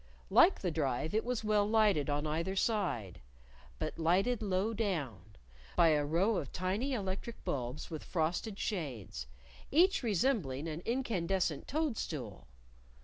[0.31, 3.21] Like the Drive it was well lighted on either side
[3.77, 5.35] (but lighted low down)
[5.75, 9.27] by a row of tiny electric bulbs with frosted shades,
[9.69, 12.47] each resembling an incandescent toadstool.